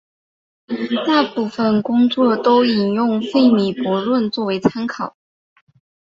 [1.05, 5.15] 大部分工作都引用费米悖论作为参考。